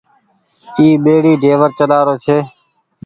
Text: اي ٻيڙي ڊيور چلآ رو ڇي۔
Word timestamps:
اي 0.77 0.87
ٻيڙي 1.03 1.33
ڊيور 1.41 1.69
چلآ 1.77 1.99
رو 2.07 2.15
ڇي۔ 2.23 2.37